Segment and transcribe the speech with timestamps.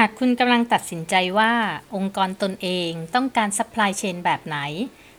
[0.00, 1.52] หากคุณกำลังตัดสินใจว่า
[1.94, 4.58] องค์กรตนเองต้องการ supply chain แบบไหน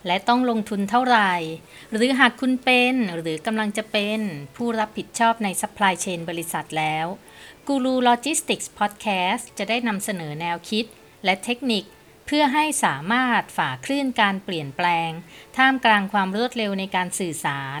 [0.06, 1.32] และต้องลงทุนเท่าไหร่
[1.92, 4.20] หรือหากคุณเป็นหรือกำลังจะเป็น
[4.56, 7.06] ผู้รับผิดชอบใน supply chain บริษัทแล้ว
[7.66, 10.84] กูรูโลจิสติกส์พอดแคสต์จะได้นำเสนอแนวคิด
[11.24, 11.84] และเทคนิค
[12.26, 15.10] เพื่อให้สามารถฝ่าคลื่นการเปลี่ยนแปลง
[15.56, 17.80] ท่ามกลางความรวดเร็วในการสื่อสาร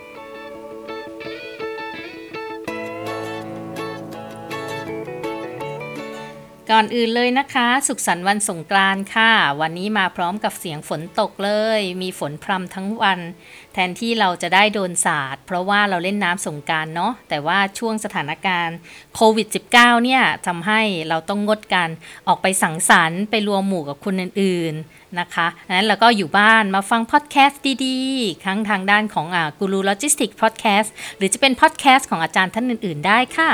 [6.71, 9.31] ก่อนอื่นเลยนะคะ สุขสันต์วันสงกรานต์ค่ะ
[9.61, 13.19] วันนี้มาพร้อมกับเสียงฝนตกเลย มีฝนพรำทั้งวัน
[13.73, 18.77] แทนที่เราจะได้โดนสาดเพราะว่าเราเล่นน้ำสงกรานต์เนาะแต่ว่าช่วงสถานการณ์
[19.15, 21.89] โควิด -19 เนี่ยทำให้เราต้องงดการ
[22.27, 33.51] ออกไปสังสรรค์ไปรวมหมู่กับคนอื่นๆนะคะนั้นเราก็อยู่บ้านมาฟังพอดแคสต์ดีๆทั้งทางด้านของอ่ากูรูโลจิสติกส์พอดแคสต์หรือจะเป็นพอดแคสต์ของอาจารย์ท่านอื่น ๆ ได้ค่ะ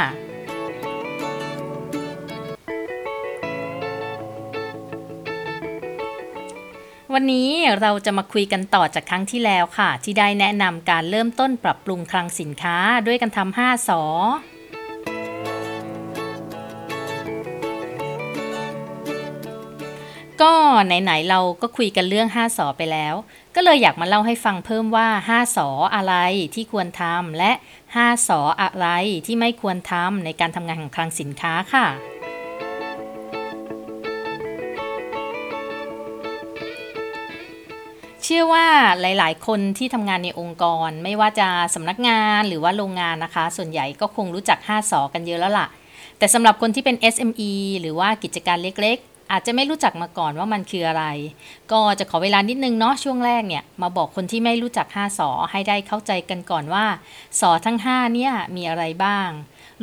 [7.13, 7.49] วันนี้
[7.81, 12.77] เราจะมาคุยกันต่อจากครั้งที่แล้วค่ะ ที่ได้แนะนำการเริ่มต้นปรับปรุงคลังสินค้า
[13.07, 14.01] ด้วยกันทำ5สอ
[20.41, 20.53] ก็
[20.85, 23.13] ไหนๆเราก็คุยกันเรื่อง5สอไปแล้ว
[23.55, 26.15] ก็เลยอยากมาเล่าให้ฟังเพิ่มว่า5สออะไร
[26.55, 27.51] ที่ควรทำและ
[27.89, 28.87] 5สออะไร
[29.25, 31.87] ที่ไม่ควรทำในการทำงานของคลังสินค้าค่ะ
[38.29, 38.67] เชื่อว่า
[39.01, 45.67] หลาย ๆ คนที่ทำงานในองค์กร ไม่ว่าจะสำนักงานหรือว่าโรงงานนะคะ ส่วนใหญ่ก็คงรู้จัก 5สอกันเยอะแล้วล่ะ
[46.17, 47.51] แต่สำหรับคนที่เป็น SME
[47.81, 51.05] หรือว่ากิจการเล็ก ๆ อาจจะไม่รู้จักมาก่อนว่ามันคืออะไร
[51.71, 56.85] ก็จะขอเวลานิดนึงเนาะช่วงแรกเนี่ย มาบอกคนที่ไม่รู้จัก 5สอให้ได้เข้าใจกันก่อนว่า
[57.39, 59.29] สอทั้ง 5 เนี่ยมีอะไรบ้าง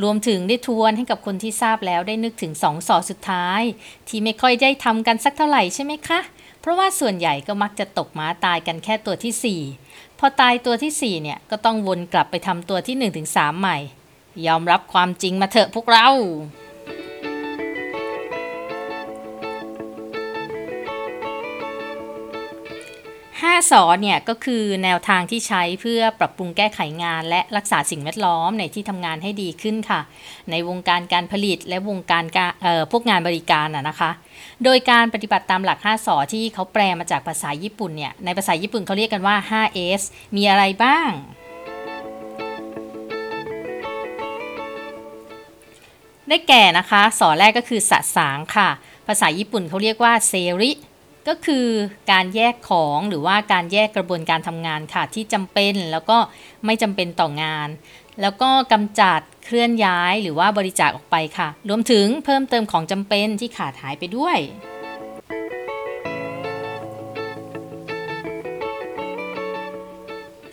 [0.02, 3.62] รวมถึงได้ทวนให้กับคนที่ทราบแล้วได้นึกถึง2สอสุดท้าย
[4.08, 6.20] ที่ไม่ค่อยได้ทำกันสักเท่าไหร่ใช่ไหมคะ
[6.64, 12.96] เพราะว่าส่วนใหญ่ก็มักจะตกม้าตายกันแค่ตัวที่ 4 พอตายตัวที่ 4 เนี่ย ก็ต้องวนกลับไปทำตัวที่
[13.28, 13.78] 1-3 ใหม่
[14.46, 16.08] ยอมรับความจริงมาเถอะพวกเรา
[23.44, 30.00] 5สอเนี่ยก็คือแนวทางที่ใช้เพื่อปรับปรุงแก้ไขงาน และรักษาสิ่งแวดล้อมในที่ทำงานให้ดีขึ้นค่ะ
[30.50, 32.52] ในวงการการผลิตและวงการการ
[32.90, 34.10] พวกงานบริการอะนะคะ
[34.64, 40.02] โดยการปฏิบัติตามหลัก 5สอที่เขาแปลมาจากภาษาญี่ปุ่นเนี่ยในภาษาญี่ปุ่นเขาเรียกกันว่า 5S
[40.36, 41.10] มีอะไรบ้าง
[46.28, 48.68] ได้แก่นะคะสอแรกก็คือสสางค่ะ
[49.06, 50.72] ภาษาญี่ปุ่นเขาเรียกว่าเซริ
[51.28, 51.66] ก็คือ
[52.12, 56.18] การแยกของหรือว่าการแยกกระบวนการทำงานค่ะที่จำเป็นแล้วก็
[56.64, 57.68] ไม่จำเป็นต่องาน
[58.20, 64.38] แล้วก็กำจัดเคลื่อนย้ายหรือว่าบริจาคออกไปค่ะ รวมถึงเพิ่มเติมของจำเป็นที่ขาดหายไปด้วย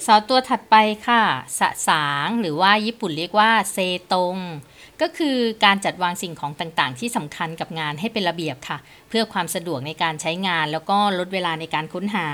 [0.06, 0.76] สอตัวถัดไป
[1.08, 1.24] ค่ะ
[1.60, 3.78] สะสางหรือว่าญี่ปุ่นเรียกว่าเซ
[4.14, 4.36] ตง
[5.02, 8.78] ก็คือการจัดวางสิ่งของต่างๆ ที่สำคัญกับงานให้เป็นระเบียบค่ะ
[9.10, 12.30] เพื่อความสะดวกในการใช้งานแล้วก็ลดเวลาในการค้นหา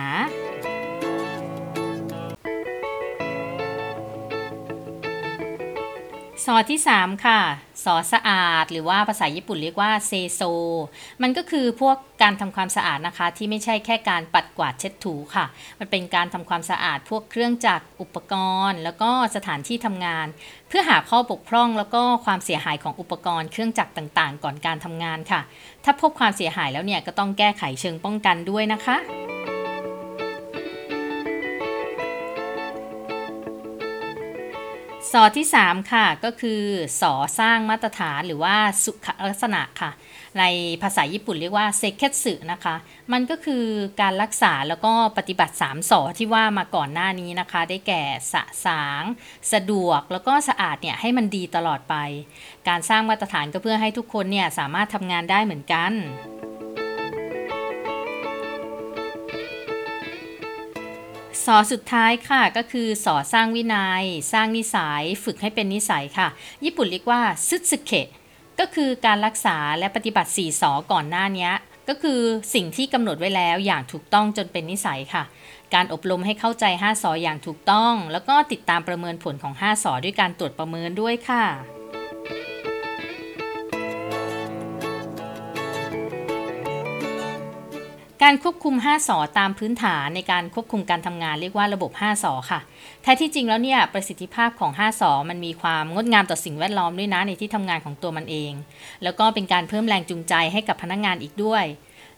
[6.45, 7.39] ซอที่ 3 ค่ะ
[7.87, 10.41] สอสะอาด หรือว่าภาษาญี่ปุ่นเรียกว่าเซโซ
[11.21, 15.45] มันก็คือพวกการทำความสะอาดนะคะ ที่ไม่ใช่แค่การปัดกวาดเช็ดถูค่ะ
[15.79, 18.33] มันเป็นการทำความสะอาด พวกเครื่องจักรอุปก
[18.69, 20.27] รณ์ แล้วก็สถานที่ทำงาน
[20.69, 25.41] เพื่อหาข้อบกพร่องแล้วก็ความเสียหายของอุปกรณ์เครื่องจักรต่างๆ ก่อนการทำงานค่ะ
[25.83, 28.97] ถ้าพบความเสียหายแล้วเนี่ยก็ต้องแก้ไขเชิงป้องกันด้วยนะคะ
[35.11, 36.61] สอที่ 3 ค่ะ ก็คือ
[37.01, 39.91] สอสร้างมาตรฐานหรือว่าสุขลักษณะค่ะ
[40.39, 40.43] ใน
[40.81, 42.75] ภาษาญี่ปุ่นเรียกว่าเซเคสึนะคะ
[43.11, 43.65] มันก็คือ
[44.01, 49.03] การรักษาแล้วก็ปฏิบัติ 3สอที่ว่ามาก่อนหน้านี้นะคะ ได้แก่สะสาง
[49.53, 51.95] สะดวกแล้วก็สะอาดเนี่ยให้มันดีตลอดไป
[52.67, 55.91] การสร้างมาตรฐานก็เพื่อให้ทุกคนเนี่ยสามารถทำงานได้เหมือนกัน
[61.47, 64.03] สอสุดท้ายค่ะก็คือสอสร้างวินยัย
[64.33, 66.27] สร้างนิสัย ฝึกให้เป็นนิสัยค่ะ
[66.65, 68.07] ญี่ปุ่นเรียกว่าซึสึเคะ
[68.59, 71.49] ก็คือการรักษาและปฏิบัติ4สอก่อนหน้านี้
[71.89, 72.19] ก็คือ
[72.53, 75.23] สิ่งที่กำหนดไว้แล้วอย่างถูกต้องจนเป็นนิสัยค่ะ
[75.73, 81.76] การอบรมให้เข้าใจ 5 สออย่างถูกต้อง แล้วก็ติดตามประเมินผลของ 5 สอด้วยการตรวจประเมินด้วยค่ะ
[88.29, 92.59] การควบคุม 5สอตามพื้นฐานในการควบคุมการทำงานเรียกว่าระบบ 5สอค่ะ
[93.03, 98.51] แท้ที่จริงแล้วเนี่ยประสิทธิภาพของ 5สอมันมีความงดงามต่อสิ่งแวดล้อมด้วยนะในที่ทำงานของตัวมันเอง
[99.03, 101.63] แล้วก็เป็นการเพิ่มแรงจูงใจให้กับพนักงงานอีกด้วย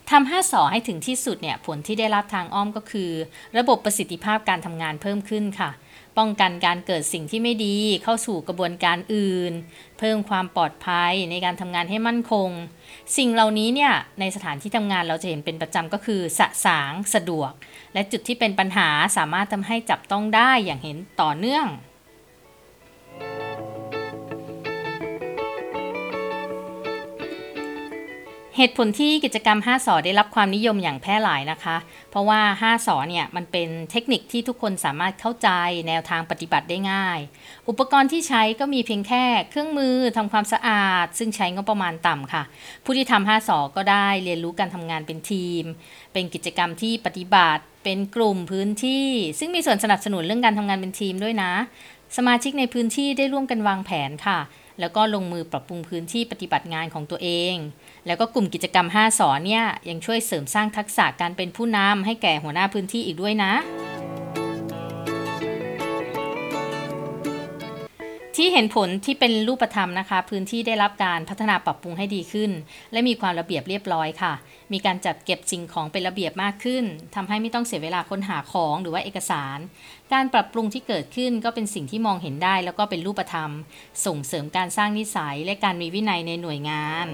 [0.09, 3.09] ทำ5สอให้ถึงที่สุดเนี่ยผลที่ได้รับทางอ้อมก็คือ
[3.57, 5.69] ระบบประสิทธิภาพการทำงานเพิ่มขึ้นค่ะ
[6.17, 9.53] ป้องกันการเกิดสิ่งที่ไม่ดีเข้าสู่กระบวนการอื่น
[9.99, 12.49] เพิ่มความปลอดภัยในการทำงานให้มั่นคง
[13.17, 17.51] สิ่งเหล่านี้เนี่ยในสถานที่ทำงานเราจะเห็นเป็นประจำก็คือสะสางสะดวก
[17.93, 21.65] และจุดที่เป็นปัญหาสามารถทำให้จับต้องได้อย่างเห็นต่อเนื่อง
[28.61, 31.77] เหตุผลที่กิจกรรม 5สอได้รับความนิยมอย่างแพร่หลายนะคะ
[32.11, 35.49] เพราะว่า 5สอเนี่ยมันเป็นเทคนิคที่ทุกคนสามารถเข้าใจ
[35.87, 37.19] แนวทางปฏิบัติได้ง่าย
[37.69, 42.43] อุปกรณ์ที่ใช้ก็มีเพียงแค่เครื่องมือทำความสะอาด ซึ่งใช้งบประมาณต่ำค่ะ
[42.83, 45.63] ผู้ที่ทำ5สอก็ได้เรียนรู้การทำงานเป็นทีม
[46.13, 49.07] เป็นกิจกรรมที่ปฏิบัติเป็นกลุ่มพื้นที่
[49.39, 51.51] ซึ่งมีส่วนสนับสนุนเรื่องการทำงานเป็นทีมด้วยนะ
[52.17, 54.39] สมาชิกในพื้นที่ได้ร่วมกันวางแผนค่ะ
[54.79, 57.55] แล้วก็ลงมือปรับปรุงพื้นที่ปฏิบัติงานของตัวเอง
[58.07, 63.53] แล้วก็กลุ่มกิจกรรม 5 สอนเนี่ยยังช่วยเสริมสร้างทักษะการเป็นผู้นำให้แก่หัวหน้าพื้นที่อีกด้วยนะ
[68.41, 72.51] ที่เห็นผลที่เป็นรูปธรรมนะคะ พื้นที่ได้รับการพัฒนาปรับปรุงให้ดีขึ้น
[72.91, 74.33] และมีความระเบียบเรียบร้อยค่ะ
[74.73, 76.83] มีการจัดเก็บสิ่งของเป็นระเบียบมากขึ้น
[77.15, 79.57] ทำให้ไม่ต้องเสียเวลาค้นหาของหรือว่าเอกสาร
[80.13, 83.51] การปรับปรุงที่เกิดขึ้นก็เป็นสิ่งที่มองเห็นได้ แล้วก็เป็นรูปธรรม
[84.05, 87.07] ส่งเสริมการสร้างนิสัย และการมีวินัยในหน่วยงาน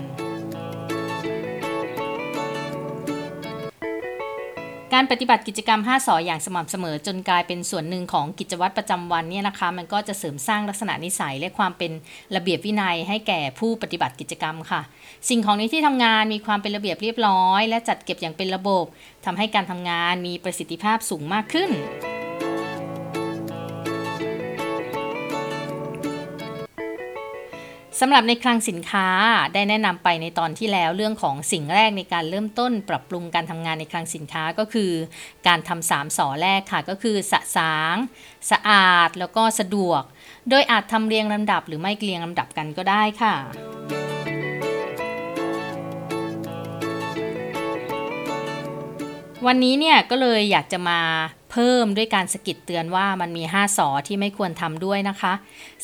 [4.96, 11.92] การปฏิบัติกิจกรรม 5สออย่างสม่ำเสมอจนกลายเป็นส่วนหนึ่งของกิจวัตรประจำวันเนี่ยนะคะ มันก็จะเสริมสร้างลักษณะนิสัยและความเป็น
[12.36, 14.82] ระเบียบวินัยให้แก่ผู้ปฏิบัติกิจกรรมค่ะ
[15.30, 18.86] สิ่งของในที่ทำงานมีความเป็นระเบียบเรียบร้อย และจัดเก็บอย่างเป็นระบบ
[19.26, 21.72] ทำให้การทำงานมีประสิทธิภาพสูงมากขึ้น
[28.00, 29.08] สำหรับในคลังสินค้า
[29.54, 34.92] ได้แนะนำไปในตอนที่แล้วเรื่องของสิ่งแรกในการเริ่มต้นปรับปรุงการทำงานในคลังสินค้าก็คือ
[35.48, 37.96] การทำสามสอแรกค่ะ ก็คือสะสาง
[38.52, 40.02] สะอาด แล้วก็สะดวก
[40.50, 43.36] โดยอาจทำเรียงลำดับหรือไม่เรียงลำดับกันก็ได้ค่ะ
[49.46, 51.00] วันนี้เนี่ยก็เลยอยากจะมา
[51.58, 55.34] เพิ่มด้วยการสกิดเตือนว่ามันมี 5สอที่ไม่ควรทำด้วยนะคะ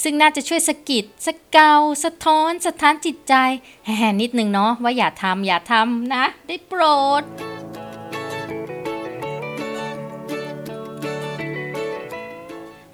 [0.03, 1.73] ซึ่งน่าจะช่วยสกิดสเกา
[2.03, 3.33] สะท้อน สะท้านจิตใจ
[3.97, 6.81] แห่นิดนึงเนาะว่าอย่าทำอย่าทำนะ ได้โปร
[7.21, 7.23] ด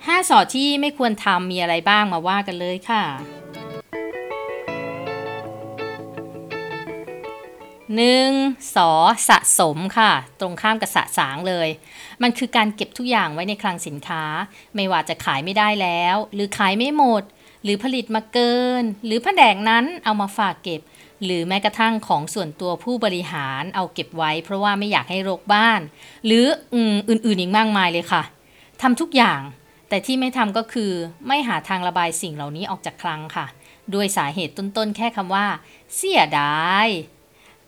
[0.07, 3.03] 5สอที่ไม่ควรทำมีอะไรบ้างมาว่ากันเลยค่ะ
[7.95, 8.29] หนึ่ง
[8.75, 8.91] สอ
[9.29, 11.67] สะสมค่ะ ตรงข้ามกับสะสางเลย
[12.21, 14.23] มันคือการเก็บทุกอย่างไว้ในคลังสินค้า
[14.75, 17.23] ไม่ว่าจะขายไม่ได้แล้ว หรือขายไม่หมด
[17.63, 20.81] หรือผลิตมาเกิน หรือแผนกนั้นเอามาฝากเก็บ
[21.23, 25.81] หรือแม้กระทั่งของส่วนตัวผู้บริหารเอาเก็บไว้ เพราะว่าไม่อยากให้รกบ้าน
[26.25, 28.23] หรืออื่นๆอีกมากมายเลยค่ะ
[28.81, 29.41] ทำทุกอย่าง
[29.89, 30.91] แต่ที่ไม่ทำก็คือ
[31.27, 33.45] ไม่หาทางระบายสิ่งเหล่านี้ออกจากคลังค่ะ
[33.93, 35.45] ด้วยสาเหตุต้นๆแค่คำว่า
[35.95, 36.87] เสียดาย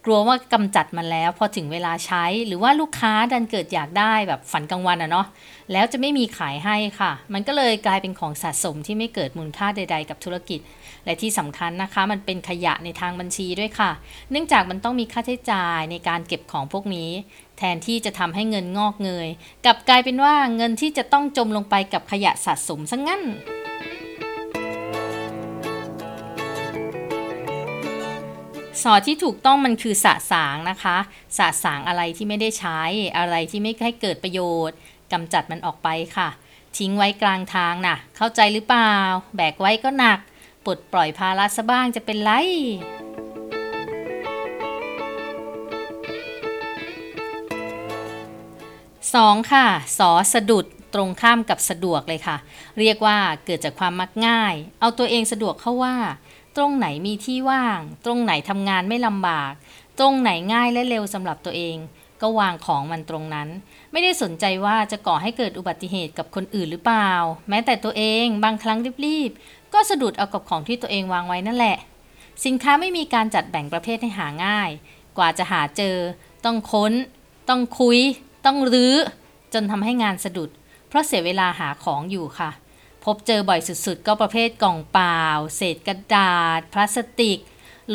[0.05, 5.27] กลัวว่ากำจัดมันแล้วพอถึงเวลาใช้หรือว่าลูกค้าดันเกิดอยากได้แบบฝันกลางวันอะเนาะ
[5.71, 10.59] แล้วจะไม่มีขายให้ค่ะ มันก็เลยกลายเป็นของสะสมที่ไม่เกิดมูลค่าใด ๆ กับธุรกิจ
[11.05, 13.91] และที่สำคัญนะคะ มันเป็นขยะในทางบัญชีด้วยค่ะ
[14.31, 17.09] เนื่องจากมันต้องมีค่าใช้จ่ายในการเก็บของพวกนี้
[17.57, 19.27] แทนที่จะทำให้เงินงอกเงย
[19.65, 23.23] กลับกลายเป็นว่าเงินที่จะต้องจมลงไปกับขยะสะสมซะงั้น
[28.83, 30.97] สอที่ถูกต้องมันคือสะสางนะคะ
[31.37, 32.79] สะสางอะไรที่ไม่ได้ใช้
[33.17, 34.77] อะไรที่ไม่ให้เกิดประโยชน์
[35.11, 36.29] กำจัดมันออกไปค่ะ
[36.77, 38.93] ทิ้งไว้กลางทางนะ่ะ เข้าใจหรือเปล่า
[39.35, 40.19] แบกไว้ก็หนัก
[40.65, 42.31] ปลดปล่อยภาระซะบ้างจะเป็นไร
[49.15, 49.67] สองค่ะ
[49.99, 52.37] สอสะดุดตรงข้ามกับสะดวกเลยค่ะ
[52.79, 55.95] เรียกว่าเกิดจากความมักง่าย เอาตัวเองสะดวกเข้าว่า
[56.57, 59.53] ตรงไหนมีที่ว่าง ตรงไหนทำงานไม่ลำบาก
[59.99, 61.75] ตรงไหนง่ายและเร็วสำหรับตัวเอง
[62.21, 63.47] ก็วางของมันตรงนั้น
[63.91, 67.11] ไม่ได้สนใจว่าจะก่อให้เกิดอุบัติเหตุกับคนอื่นหรือเปล่า
[67.49, 71.77] แม้แต่ตัวเองบางครั้งรีบๆก็สะดุดเอากับของที่ตัวเองวางไว้นั่นแหละ
[72.45, 74.69] สินค้าไม่มีการจัดแบ่งประเภทให้หาง่าย
[75.17, 75.95] กว่าจะหาเจอ
[76.45, 76.93] ต้องค้น
[77.49, 77.99] ต้องคุย
[78.45, 78.95] ต้องรื้อ
[79.53, 80.49] จนทำให้งานสะดุด
[80.87, 82.49] เพราะเสียเวลาหาของอยู่ค่ะ
[83.05, 85.23] พบเจอบ่อยสุดๆ ก็ประเภทกล่องเปล่า
[85.55, 87.39] เศษกระดาษ พลาสติก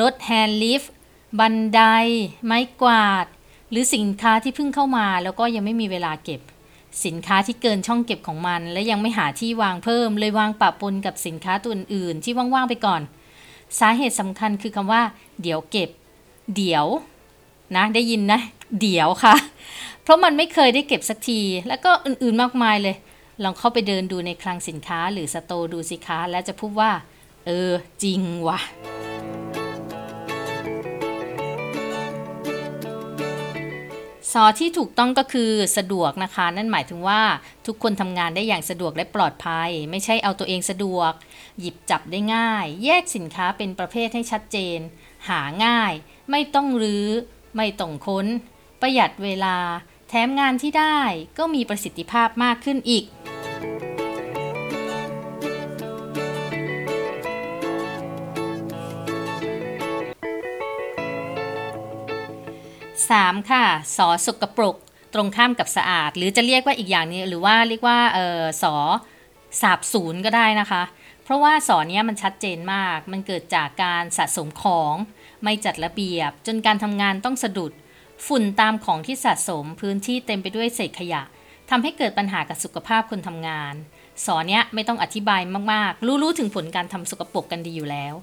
[0.01, 0.93] รถ hand lift
[1.39, 1.81] บันได
[2.45, 3.27] ไม้กวาด
[3.71, 6.41] หรือสินค้าที่เพิ่งเข้ามาแล้วก็ยังไม่มีเวลาเก็บ
[7.05, 13.01] สินค้าที่เกินช่องเก็บของมัน และยังไม่หาที่วางเพิ่ม เลยวางปะปนกับสินค้าตัวอื่นๆ ที่ว่างๆไปก่อน
[13.79, 15.03] สาเหตุสำคัญคือคำว่า
[15.43, 15.91] เดี๋ยวเก็บ
[16.57, 16.87] เดี๋ยว
[17.77, 18.41] นะได้ยินนะ
[18.81, 19.35] เดี๋ยวค่ะ
[20.03, 22.97] เพราะมันไม่เคยได้เก็บสักที แล้วก็อื่นๆมากมายเลย
[23.43, 26.91] ลองเข้าไปเดินดูในคลังสินค้าหรือสโตร์ดูสิคะแล้วจะพูดว่า
[27.47, 27.73] เออ
[28.03, 28.61] จริงว่ะ
[34.33, 37.23] สอที่ถูกต้องก็คือสะดวกนะคะ นั่นหมายถึงว่า
[37.67, 41.13] ทุกคนทำงานได้อย่างสะดวกและปลอดภัย ไม่ใช่เอาตัวเองสะดวก
[41.61, 44.79] หยิบจับได้ง่าย แยกสินค้าเป็นประเภทให้ชัดเจน
[45.29, 45.93] หาง่าย
[46.31, 47.09] ไม่ต้องรื้อ
[47.57, 48.27] ไม่ต้องค้น
[48.81, 49.57] ประหยัดเวลา
[50.15, 50.99] ถมงานที่ได้
[51.39, 53.05] ก็มีประสิทธิภาพมากขึ้นอีก
[63.11, 63.51] 3.
[63.51, 63.65] ค่ะ
[63.97, 64.77] สอสกปรก
[65.15, 68.75] ตรงข้ามกับสะอาด หรือจะเรียกว่าอีกอย่างนี้หรือว่าเรียกว่าเออสอ
[69.61, 70.83] สาบศูนย์ก็ได้นะคะ
[71.25, 74.95] เพราะว่าสอเนี้ยมันชัดเจนมาก มันเกิดจากการสะสมของ
[75.43, 77.73] ไม่จัดระเบียบ จนการทำงานต้องสะดุด
[78.27, 81.23] ฝุ่นตามของที่สะสมพื้นที่เต็มไปด้วยเศษขยะ
[81.71, 83.75] ทำให้เกิดปัญหากับสุขภาพคนทำงาน
[84.25, 85.43] สอเนี้ยไม่ต้องอธิบาย
[85.73, 88.15] มากๆ รู้ๆถึงผลการทำสกปรกกันดีอยู่แล้ว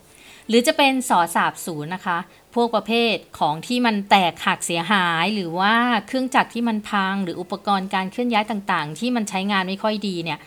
[0.47, 2.17] หรือจะเป็นสอสาบศูนย์นะคะ
[2.55, 5.75] พวกประเภทของที่มันแตกหักเสียหาย หรือว่า
[6.07, 10.39] เครื่องจักรที่มันพัง หรืออุปกรณ์การเคลื่อนย้ายต่างๆ ที่มันใช้งานไม่ค่อยดีเนี่ย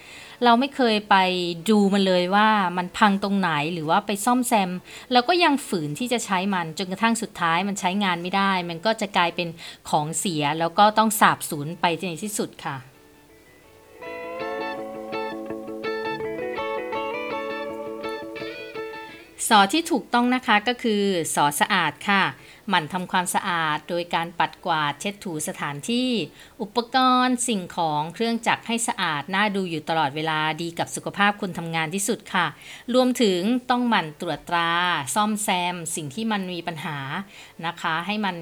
[0.44, 1.16] เราไม่เคยไป
[1.70, 4.70] ดูมันเลยว่ามันพังตรงไหนหรือว่าไปซ่อมแซม
[5.12, 9.48] แล้วก็ยังฝืนที่จะใช้มันจนกระทั่งสุดท้ายมันใช้งานไม่ได้ มันก็จะกลายเป็น
[9.90, 12.76] ของเสียแล้วก็ต้องสาบสูญไปในที่สุดค่ะ
[19.48, 21.02] สอที่ถูกต้องนะคะก็คือ
[21.34, 22.22] สอสะอาดค่ะ
[22.68, 26.10] หมั่นทำความสะอาด โดยการปัดกวาดเช็ดถูสถานที่
[26.62, 32.46] อุปกรณ์สิ่งของเครื่องจักรให้สะอาดน่าดูอยู่ตลอดเวลาดีกับสุขภาพคนทำงานที่สุดค่ะ
[32.94, 33.40] รวมถึง
[33.70, 34.72] ต้องหมั่นตรวจตรา
[35.14, 36.98] ซ่อมแซม สิ่งที่มันมีปัญหา
[37.66, 38.36] นะคะ ให้มัน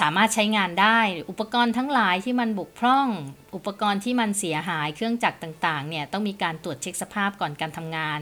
[0.00, 0.98] สามารถใช้งานได้
[1.30, 3.08] อุปกรณ์ทั้งหลายที่มันบกพร่อง
[3.54, 8.18] อุปกรณ์ที่มันเสียหายเครื่องจักรต่างๆเนี่ยต้องมีการตรวจเช็คสภาพก่อนการทำงาน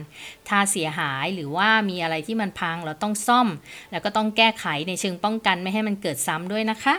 [0.49, 3.47] ถ้าเสียหายหรือว่ามีอะไรที่มันพังเราต้องซ่อม
[3.91, 6.95] แล้วก็ต้องแก้ไขในเชิงป้องกันไม่ให้มันเกิดซ้ำด้วยนะคะ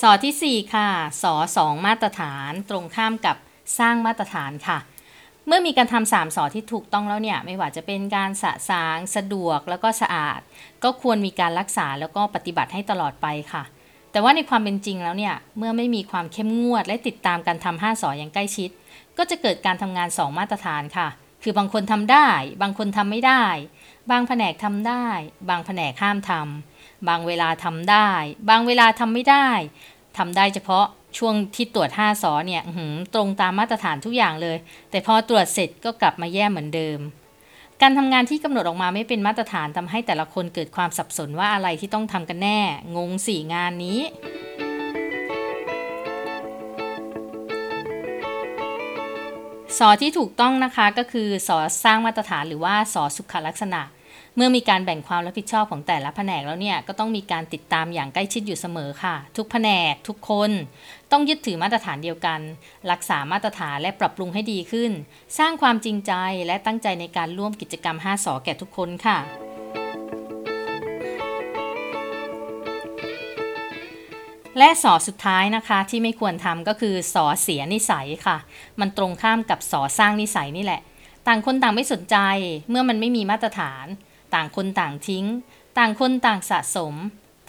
[0.00, 0.88] สอที่ 4 ค่ะ
[1.22, 3.36] สอสองมาตรฐานตรงข้ามกับ
[3.78, 4.78] สร้างมาตรฐานค่ะ
[5.46, 10.40] เมื่อมีการทำสามสอที่ถูกต้องแล้วเนี่ย ไม่ว่าจะเป็นการสะสางสะดวกแล้วก็สะอาด
[10.84, 13.62] ก็ควรมีการรักษาแล้วก็ปฏิบัติให้ตลอดไปค่ะ
[14.12, 18.70] แต่ว่าในความเป็นจริงแล้วเนี่ย เมื่อไม่มีความเข้มงวด และติดตามการทำห้าสออย่างใกล้ชิด
[19.18, 21.08] ก็จะเกิดการทำงานสองมาตรฐานค่ะ
[21.42, 22.28] คือบางคนทำได้
[22.62, 23.44] บางคนทำไม่ได้
[24.10, 25.06] บางแผนกทำได้
[25.48, 28.10] บางแผนกห้ามทำบางเวลาทำได้
[28.50, 29.48] บางเวลาทำไม่ได้
[30.18, 30.86] ทำได้เฉพาะ
[31.18, 32.62] ช่วงที่ตรวจ5สอเนี่ย
[33.14, 34.56] ตรงตามมาตรฐานทุกอย่างเลย
[34.90, 36.98] แต่พอตรวจเสร็จก็กลับมาแย่เหมือนเดิม
[37.82, 42.58] การทำงานที่กำหนดออกมาไม่เป็นมาตรฐานทำให้แต่ละคนเกิดความสับสนว่าอะไรที่ต้องทำกันแน่
[42.96, 44.00] งงสี่งานนี้
[49.78, 53.82] สอที่ถูกต้องนะคะก็คือสอสร้างมาตรฐานหรือว่าสอสุขลักษณะ
[54.36, 60.50] เมื่อมีการแบ่งความรับผิดชอบของแต่ละแผนกแล้วเนี่ยก็ต้องมีการติดตามอย่างใกล้ชิดอยู่เสมอค่ะ ทุกแผนกทุกคน
[61.12, 62.40] ต้องยึดถือมาตรฐานเดียวกัน
[62.90, 64.92] รักษามาตรฐานและปรับปรุงให้ดีขึ้น
[65.38, 66.12] สร้างความจริงใจ
[66.46, 69.18] และตั้งใจในการร่วมกิจกรรม 5สอแก่ทุกคนค่ะ
[74.58, 78.36] และสอสุดท้ายนะคะที่ไม่ควรทำก็คือสอเสียนิสัยค่ะ
[78.80, 80.80] มันตรงข้ามกับสอสร้างนิสัยนี่แหละ
[81.26, 82.16] ต่างคนต่างไม่สนใจ
[82.70, 83.86] เมื่อมันไม่มีมาตรฐาน
[84.34, 85.26] ต่างคนต่างทิ้ง
[85.78, 86.94] ต่างคนต่างสะสม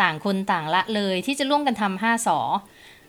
[0.01, 2.39] ต่างคนต่างละเลยที่จะร่วมกันทำห้าสอ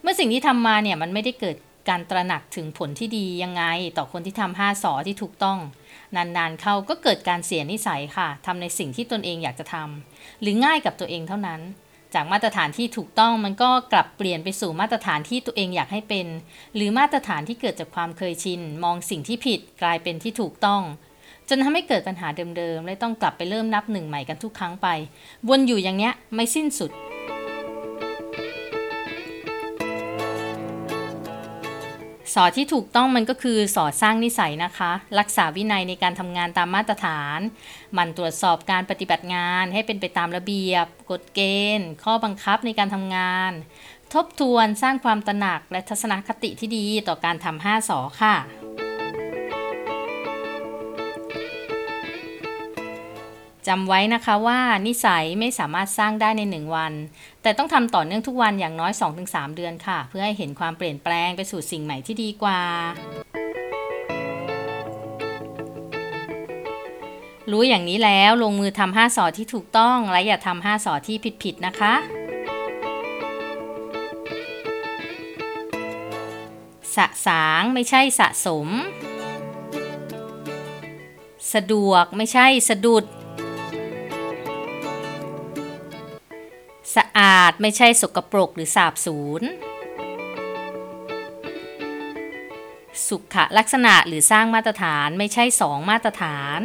[0.02, 1.56] เมื่อสิ่งที่ทำมาเนี่ยมันไม่ได้เกิด
[1.88, 3.62] การตระหนักถึงผลที่ดียังไง
[3.97, 5.59] ต่อคนที่ทำห้าสอที่ถูกต้อง
[6.16, 11.61] นานๆเข้าก็เกิดการเสียนิสัยค่ะทำในสิ่งที่ตนเองอยากจะทำหรือง่ายกับตัวเองเท่านั้น
[12.14, 16.26] จากมาตรฐานที่ถูกต้องมันก็กลับเปลี่ยนไปสู่มาตรฐานที่ตัวเองอยากให้เป็น
[16.75, 20.83] หรือมาตรฐานที่เกิดจากความเคยชิน มองสิ่งที่ผิดกลายเป็นที่ถูกต้อง
[21.48, 24.88] จนทำให้เกิดปัญหาเดิมๆและต้องกลับไปเริ่มนับหนึ่งใหม่กันทุกครั้งไป
[25.48, 26.94] วนอยู่อย่างเนี้ยไม่สิ้นสุดส
[32.34, 37.40] สอที่ถูกต้องมันก็คือสอสร้างนิสัยนะคะ รักษาวินัยในการทำงานตามมาตรฐาน
[37.96, 41.40] มันตรวจสอบการปฏิบัติงานให้เป็นไปตามระเบียบ กฎเก
[41.78, 43.52] ณฑ์ ข้อบังคับในการทำงาน
[44.14, 48.34] ทบทวนสร้างความตระหนักและทัศนคติที่ดีต่อการทำห้าสอค่ะ
[53.66, 56.92] จำไว้นะคะว่านิสัยไม่สามารถสร้างได้ใน 1 วัน
[57.42, 58.92] แต่ต้องทำต่อเนื่องทุกวันอย่างน้อย
[59.25, 62.61] 2-3 เดือนค่ะ เพื่อให้เห็นความเปลี่ยนแปลงไปสู่สิ่งใหม่ที่ดีกว่า
[67.50, 71.94] รู้อย่างนี้แล้วลงมือทำห้าสอที่ถูกต้องและอย่าทำห้าสอที่ผิดๆนะคะ
[76.96, 78.68] สะสางไม่ใช่สะสม
[81.54, 83.04] สะดวกไม่ใช่สะดุด
[86.96, 89.42] สะอาดไม่ใช่สกปรกหรือสาบสูญ
[93.08, 96.60] สุขลักษณะหรือสร้างมาตรฐานไม่ใช่สองมาตรฐาน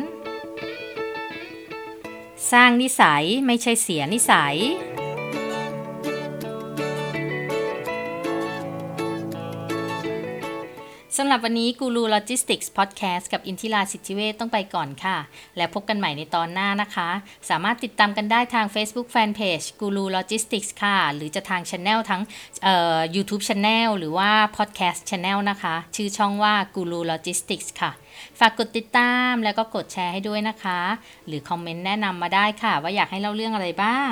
[2.51, 4.57] สร้างนิสัยไม่ใช่เสียนิสัย
[11.17, 15.17] สำหรับวันนี้กูรูโลจิสติกส์พอดแคสต์กับอินทิราสิทธิเวชต้องไปก่อนค่ะ
[15.57, 17.09] แล้วพบกันใหม่ในตอนหน้านะคะ
[17.49, 22.21] สามารถติดตามกันได้ทาง Facebook Fanpage กูรูโลจิสติกส์ค่ะ หรือจะทางช anel ทั้ง
[22.63, 27.91] เอ่อ YouTube Channel หรือว่า Podcast Channel นะคะ ชื่อช่องว่ากูรูโลจิสติกส์ค่ะ
[28.39, 30.79] ฝากกดติดตามแล้วก็กดแชร์ให้ด้วยนะคะ
[31.27, 34.11] หรือคอมเมนต์แนะนำมาได้ค่ะ ว่าอยากให้เล่าเรื่องอะไรบ้าง